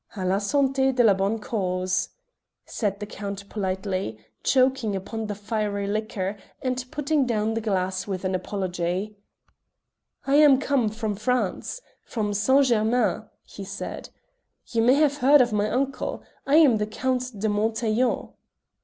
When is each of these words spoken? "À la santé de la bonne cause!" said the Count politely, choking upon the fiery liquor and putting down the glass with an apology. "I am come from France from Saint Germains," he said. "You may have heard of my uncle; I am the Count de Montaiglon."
"À 0.15 0.25
la 0.27 0.37
santé 0.39 0.91
de 0.95 1.03
la 1.03 1.13
bonne 1.13 1.37
cause!" 1.37 2.09
said 2.65 2.99
the 2.99 3.05
Count 3.05 3.47
politely, 3.49 4.17
choking 4.43 4.95
upon 4.95 5.27
the 5.27 5.35
fiery 5.35 5.85
liquor 5.85 6.37
and 6.59 6.83
putting 6.89 7.23
down 7.27 7.53
the 7.53 7.61
glass 7.61 8.07
with 8.07 8.25
an 8.25 8.33
apology. 8.33 9.15
"I 10.25 10.37
am 10.37 10.59
come 10.59 10.89
from 10.89 11.13
France 11.13 11.81
from 12.03 12.33
Saint 12.33 12.65
Germains," 12.65 13.25
he 13.43 13.63
said. 13.63 14.09
"You 14.65 14.81
may 14.81 14.95
have 14.95 15.17
heard 15.17 15.39
of 15.39 15.53
my 15.53 15.69
uncle; 15.69 16.23
I 16.47 16.55
am 16.55 16.77
the 16.77 16.87
Count 16.87 17.33
de 17.39 17.47
Montaiglon." 17.47 18.33